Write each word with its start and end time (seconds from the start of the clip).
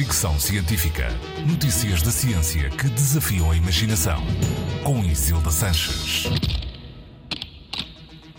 Fricção 0.00 0.40
Científica. 0.40 1.08
Notícias 1.46 2.00
da 2.00 2.10
ciência 2.10 2.70
que 2.70 2.88
desafiam 2.88 3.50
a 3.50 3.54
imaginação. 3.54 4.18
Com 4.82 5.04
Isilda 5.04 5.50
Sanches. 5.50 6.24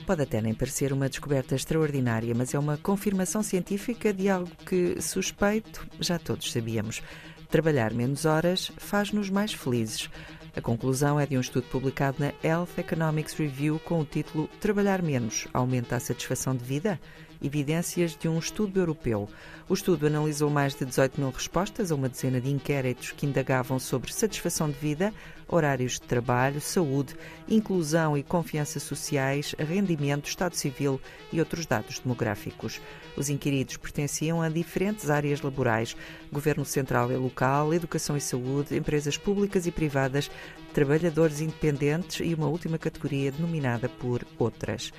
Pode 0.04 0.24
até 0.24 0.42
nem 0.42 0.56
parecer 0.56 0.92
uma 0.92 1.08
descoberta 1.08 1.54
extraordinária, 1.54 2.34
mas 2.34 2.56
é 2.56 2.58
uma 2.58 2.78
confirmação 2.78 3.44
científica 3.44 4.12
de 4.12 4.28
algo 4.28 4.50
que, 4.66 5.00
suspeito, 5.00 5.86
já 6.00 6.18
todos 6.18 6.52
sabíamos. 6.52 7.04
Trabalhar 7.48 7.94
menos 7.94 8.26
horas 8.26 8.72
faz-nos 8.78 9.30
mais 9.30 9.54
felizes. 9.54 10.10
A 10.54 10.60
conclusão 10.60 11.18
é 11.18 11.26
de 11.26 11.38
um 11.38 11.42
estudo 11.42 11.66
publicado 11.68 12.18
na 12.20 12.34
Health 12.44 12.78
Economics 12.78 13.34
Review 13.34 13.80
com 13.80 14.02
o 14.02 14.06
título 14.06 14.50
Trabalhar 14.60 15.02
menos 15.02 15.48
aumenta 15.54 15.96
a 15.96 16.00
satisfação 16.00 16.54
de 16.54 16.66
vida? 16.66 17.00
evidências 17.42 18.16
de 18.16 18.30
um 18.30 18.38
estudo 18.38 18.80
europeu. 18.80 19.28
O 19.68 19.74
estudo 19.74 20.06
analisou 20.06 20.50
mais 20.50 20.76
de 20.76 20.86
18 20.86 21.20
mil 21.20 21.32
respostas 21.32 21.92
a 21.92 21.96
uma 21.96 22.10
dezena 22.10 22.40
de 22.40 22.52
inquéritos 22.52 23.12
que 23.12 23.26
indagavam 23.26 23.80
sobre 23.80 24.14
satisfação 24.14 24.70
de 24.70 24.78
vida, 24.78 25.14
horários 25.48 25.94
de 25.94 26.02
trabalho, 26.02 26.62
saúde, 26.62 27.16
inclusão 27.48 28.18
e 28.18 28.24
confiança 28.24 28.80
sociais, 28.80 29.56
rendimento, 29.58 30.28
estado 30.28 30.56
civil 30.56 31.02
e 31.32 31.40
outros 31.40 31.66
dados 31.66 32.00
demográficos. 32.00 32.80
Os 33.18 33.30
inquiridos 33.30 33.76
pertenciam 33.78 34.42
a 34.42 34.50
diferentes 34.50 35.10
áreas 35.10 35.42
laborais: 35.42 35.96
governo 36.32 36.64
central 36.64 37.12
e 37.12 37.16
local, 37.16 37.74
educação 37.74 38.16
e 38.16 38.22
saúde, 38.22 38.78
empresas 38.78 39.18
públicas 39.18 39.66
e 39.66 39.72
privadas, 39.72 40.30
trabalhadores 40.74 41.42
independentes 41.42 42.26
e 42.26 42.34
uma 42.34 42.48
última 42.48 42.78
categoria 42.78 43.32
denominada 43.32 43.90
por 43.90 44.26
outras. 44.38 44.92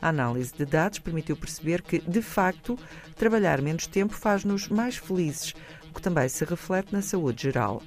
A 0.00 0.08
análise 0.08 0.52
de 0.54 0.64
dados 0.64 0.98
permitiu 0.98 1.36
perceber 1.36 1.82
que, 1.82 1.98
de 1.98 2.22
facto, 2.22 2.78
trabalhar 3.14 3.60
menos 3.62 3.86
tempo 3.86 4.14
faz-nos 4.14 4.68
mais 4.68 4.96
felizes, 4.96 5.54
o 5.90 5.94
que 5.94 6.02
também 6.02 6.28
se 6.28 6.44
reflete 6.44 6.92
na 6.92 7.02
saúde 7.02 7.44
geral. 7.44 7.82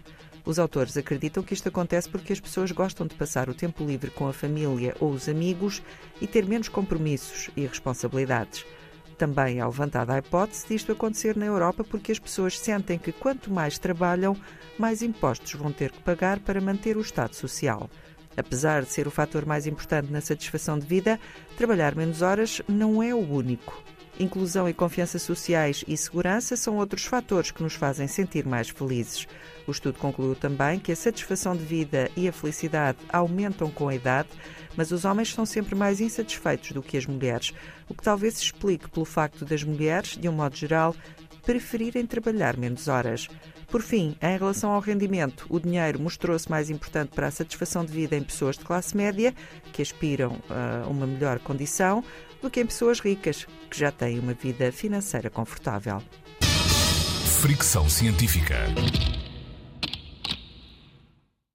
Os 0.46 0.58
autores 0.58 0.98
acreditam 0.98 1.44
que 1.44 1.54
isto 1.54 1.70
acontece 1.70 2.10
porque 2.10 2.34
as 2.34 2.40
pessoas 2.40 2.72
gostam 2.72 3.06
de 3.06 3.16
passar 3.16 3.50
o 3.50 3.54
tempo 3.54 3.86
livre 3.86 4.10
com 4.10 4.28
a 4.28 4.34
família 4.34 4.96
ou 5.00 5.12
os 5.12 5.30
amigos 5.30 5.82
e 6.20 6.26
ter 6.26 6.46
menos 6.46 6.68
compromissos 6.68 7.50
e 7.56 7.66
responsabilidades. 7.66 8.66
Também 9.20 9.60
é 9.60 9.66
levantada 9.66 10.14
a 10.14 10.20
hipótese 10.20 10.66
disto 10.66 10.94
acontecer 10.94 11.36
na 11.36 11.46
Europa 11.46 11.84
porque 11.84 12.10
as 12.10 12.18
pessoas 12.18 12.58
sentem 12.58 12.98
que 12.98 13.12
quanto 13.12 13.52
mais 13.52 13.78
trabalham, 13.78 14.34
mais 14.78 15.02
impostos 15.02 15.52
vão 15.56 15.74
ter 15.74 15.92
que 15.92 16.02
pagar 16.02 16.40
para 16.40 16.62
manter 16.62 16.96
o 16.96 17.02
Estado 17.02 17.36
social. 17.36 17.90
Apesar 18.40 18.84
de 18.84 18.90
ser 18.90 19.06
o 19.06 19.12
fator 19.12 19.46
mais 19.46 19.68
importante 19.68 20.10
na 20.10 20.22
satisfação 20.22 20.80
de 20.80 20.88
vida, 20.88 21.20
trabalhar 21.58 21.94
menos 21.94 22.22
horas 22.22 22.62
não 22.70 23.04
é 23.04 23.14
o 23.14 23.18
único. 23.18 23.84
Inclusão 24.18 24.68
e 24.68 24.74
confiança 24.74 25.20
sociais 25.20 25.84
e 25.88 25.98
segurança 25.98 26.56
são 26.56 26.78
outros 26.78 27.04
fatores 27.04 27.52
que 27.52 27.62
nos 27.62 27.74
fazem 27.74 28.08
sentir 28.08 28.46
mais 28.46 28.70
felizes. 28.70 29.28
O 29.68 29.72
estudo 29.72 30.00
concluiu 30.00 30.36
também 30.36 30.80
que 30.80 30.92
a 30.92 30.96
satisfação 30.96 31.56
de 31.56 31.66
vida 31.66 32.10
e 32.16 32.30
a 32.30 32.34
felicidade 32.34 32.98
aumentam 33.12 33.70
com 33.70 33.90
a 33.90 33.96
idade, 33.96 34.30
mas 34.76 34.92
os 34.92 35.04
homens 35.04 35.34
são 35.34 35.46
sempre 35.46 35.76
mais 35.76 36.00
insatisfeitos 36.00 36.72
do 36.72 36.82
que 36.82 36.98
as 36.98 37.06
mulheres, 37.06 37.54
o 37.90 37.94
que 37.94 38.04
talvez 38.04 38.36
se 38.36 38.44
explique 38.44 38.90
pelo 38.90 39.06
facto 39.06 39.44
das 39.44 39.64
mulheres, 39.64 40.18
de 40.18 40.30
um 40.30 40.34
modo 40.34 40.56
geral, 40.56 40.96
preferirem 41.50 42.06
trabalhar 42.06 42.56
menos 42.56 42.88
horas. 42.88 43.28
Por 43.70 43.82
fim, 43.82 44.16
em 44.22 44.38
relação 44.38 44.70
ao 44.70 44.80
rendimento, 44.80 45.48
o 45.50 45.60
dinheiro 45.60 46.00
mostrou-se 46.00 46.48
mais 46.48 46.70
importante 46.70 47.10
para 47.10 47.26
a 47.26 47.32
satisfação 47.32 47.84
de 47.84 47.92
vida 47.92 48.16
em 48.16 48.22
pessoas 48.22 48.56
de 48.56 48.64
classe 48.64 48.96
média, 48.96 49.34
que 49.74 49.82
aspiram 49.82 50.38
a 50.48 50.88
uma 50.88 51.08
melhor 51.08 51.40
condição, 51.40 52.04
do 52.40 52.52
que 52.52 52.62
em 52.62 52.68
pessoas 52.68 53.00
ricas, 53.00 53.48
que 53.68 53.80
já 53.80 53.92
têm 53.92 54.20
uma 54.20 54.36
vida 54.36 54.72
financeira 54.72 55.28
confortável. 55.28 56.04
Fricção 57.42 57.90
científica. 57.90 58.56